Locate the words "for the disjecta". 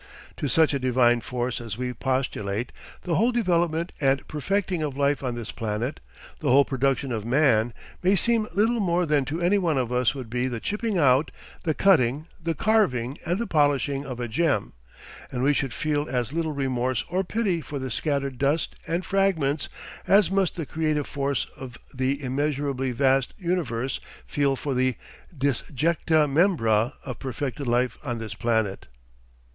24.55-26.27